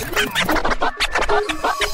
[0.00, 1.89] Bye.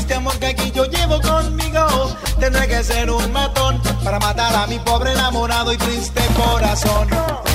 [0.00, 2.16] este amor que aquí yo llevo conmigo.
[2.38, 7.08] Tendré que ser un matón para matar a mi pobre enamorado y triste corazón.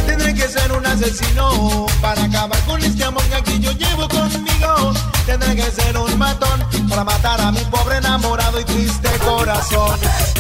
[0.06, 4.94] Tendré que ser un asesino para acabar con este amor que aquí yo llevo conmigo.
[5.25, 10.00] Tendré que ser un matón para matar a mi pobre enamorado y triste corazón.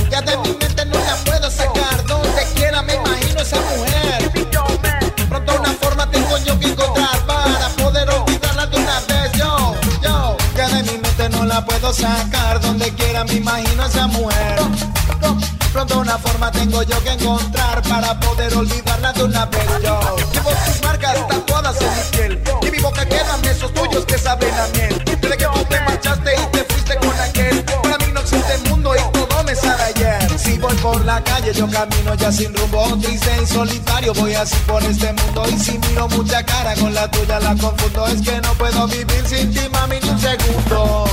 [0.09, 4.31] Ya de mi mente no la puedo sacar, donde quiera me imagino esa mujer.
[5.27, 7.24] Pronto una forma tengo yo que encontrar.
[11.55, 14.59] la puedo sacar donde quiera me imagino a esa mujer.
[15.71, 19.61] Pronto una forma tengo yo que encontrar para poder olvidarla de una vez.
[30.85, 35.11] por la calle yo camino ya sin rumbo Triste y solitario voy así por este
[35.13, 38.87] mundo Y si miro mucha cara con la tuya la confundo Es que no puedo
[38.87, 41.05] vivir sin ti mami ni un segundo.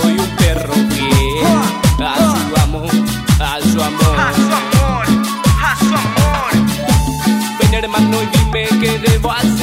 [0.00, 2.36] soy un perro fiel ah, a ah.
[2.48, 2.90] su amor,
[3.40, 4.16] a su amor.
[4.18, 5.06] A su amor,
[5.62, 6.50] a su amor.
[7.60, 9.57] Ven hermano y dime qué debo hacer.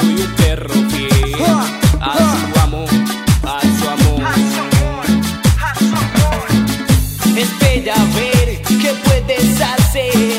[0.00, 1.34] soy un perro fiel
[2.00, 2.88] a su amor,
[3.42, 4.22] a su amor.
[7.36, 10.33] Espera a ver qué puedes hacer.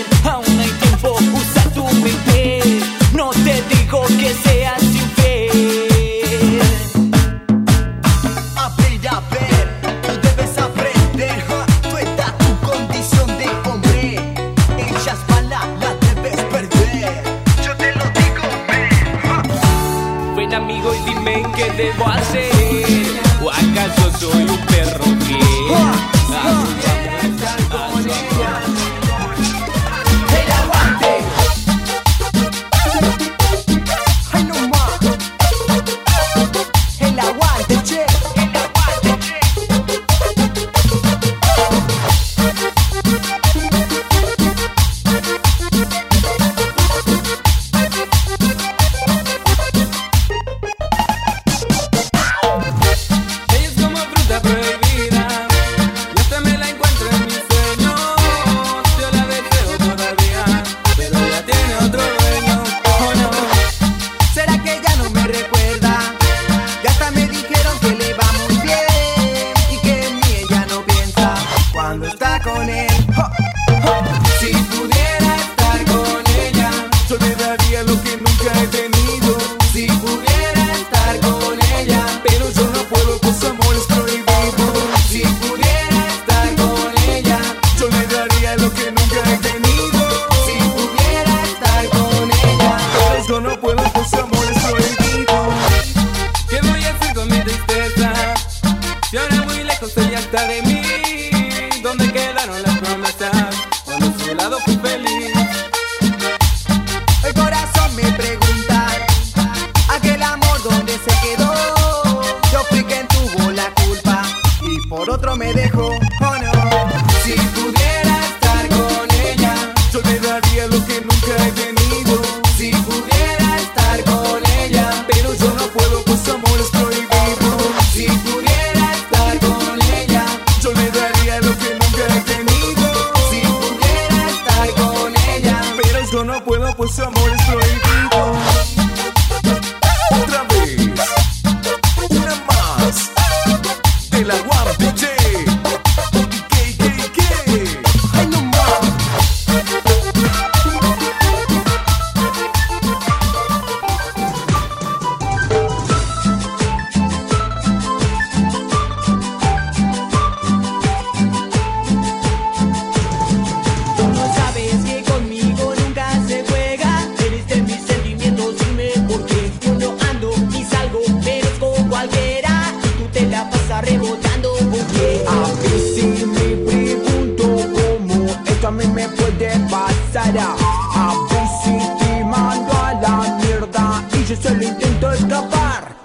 [184.25, 186.04] Finge seu intento escapar.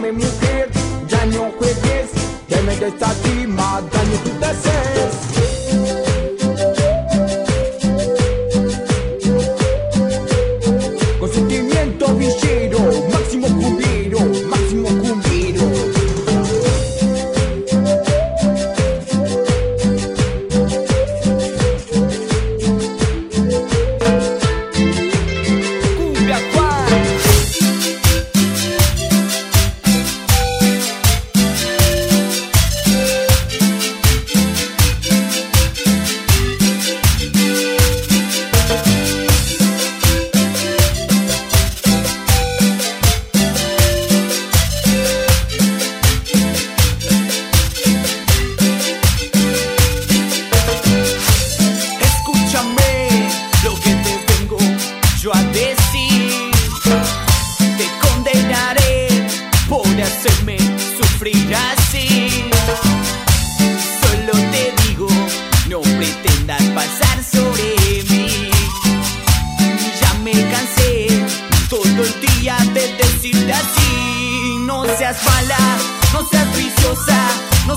[0.00, 0.68] Dame mujer,
[1.08, 2.10] ya no juegues,
[2.48, 5.12] que me desestima, daño tú te haces.
[11.18, 12.57] Con sentimiento, bichín.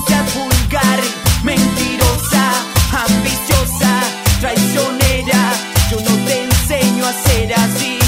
[0.08, 1.00] envidiosa, vulgar,
[1.42, 2.52] mentirosa,
[2.92, 4.00] ambiciosa,
[4.40, 5.52] traicionera.
[5.90, 7.98] Yo no te enseño a ser así.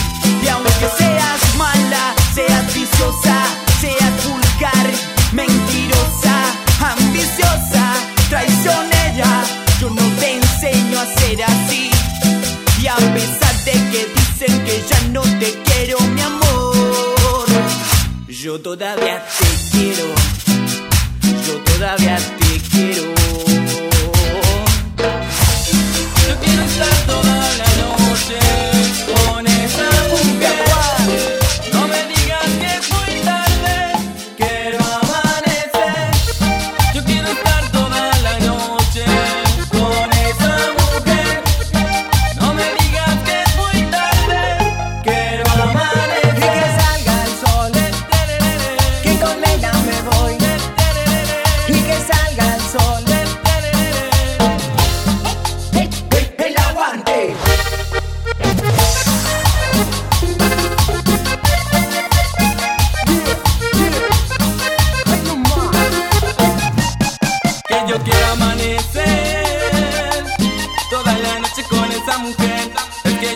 [0.43, 3.37] Y aunque seas mala, seas viciosa,
[3.81, 4.87] seas vulgar,
[5.33, 6.35] mentirosa,
[6.81, 7.95] ambiciosa,
[8.29, 9.45] traicionera.
[9.81, 11.91] Yo no te enseño a ser así.
[12.81, 17.47] Y a pesar de que dicen que ya no te quiero, mi amor,
[18.29, 20.44] yo todavía te quiero
[21.47, 23.03] yo todavía te quiero.
[26.27, 27.64] Yo quiero estar toda la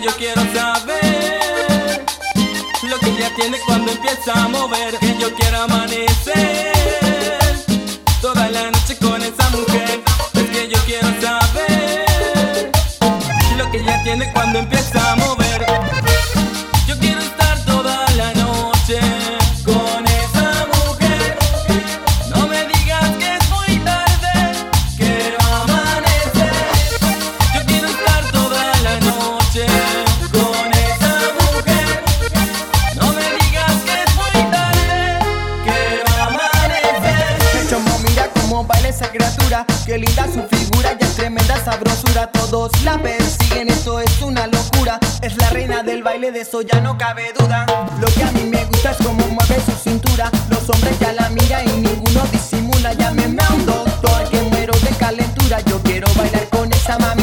[0.00, 2.05] yo quiero saber
[2.83, 4.97] lo que ella tiene cuando empieza a mover.
[4.99, 6.77] Que yo quiero amanecer.
[42.26, 44.98] todos la persiguen, eso es una locura.
[45.22, 47.64] Es la reina del baile, de eso ya no cabe duda.
[48.00, 50.30] Lo que a mí me gusta es cómo mueve su cintura.
[50.48, 52.92] Los hombres ya la miran y ninguno disimula.
[52.94, 55.60] Llámeme a un doctor que muero de calentura.
[55.60, 57.17] Yo quiero bailar con esa mami.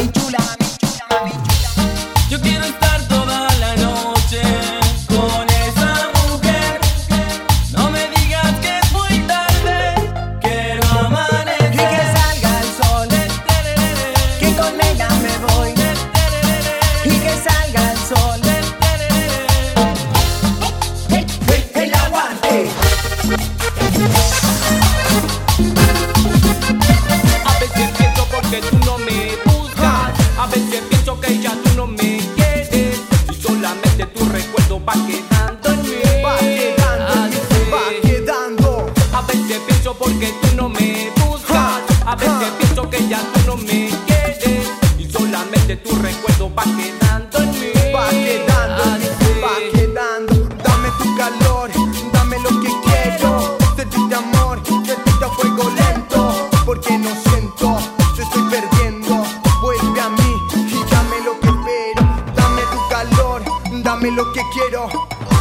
[45.78, 47.72] tu recuerdo va quedando en mí.
[47.94, 49.42] Va quedando, Así.
[49.42, 50.34] va quedando.
[50.64, 51.70] Dame tu calor,
[52.14, 53.58] dame lo que quiero.
[53.76, 56.50] Sentirte amor, sentirte a fuego lento.
[56.66, 57.78] Porque no siento,
[58.16, 59.24] te estoy perdiendo.
[59.62, 62.04] Vuelve a mí y dame lo que espero.
[62.36, 63.42] Dame tu calor,
[63.84, 64.90] dame lo que quiero.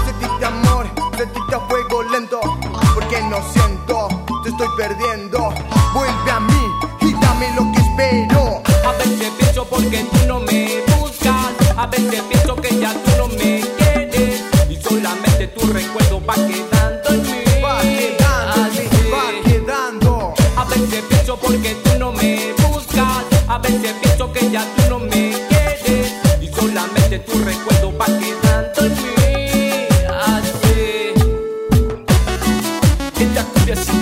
[0.04, 0.86] Sentirte amor,
[1.16, 2.40] sentirte a fuego lento.
[2.94, 4.08] Porque no siento,
[4.42, 5.13] te estoy perdiendo.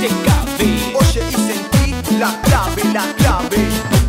[0.00, 0.94] te cabe.
[0.94, 4.01] Oye y sentí la clave, la clave.